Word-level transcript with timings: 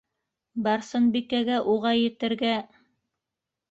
Барсынбикәгә 0.67 1.61
уға 1.77 1.95
етергә... 2.01 2.59